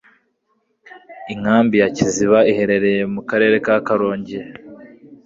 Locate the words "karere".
3.29-3.55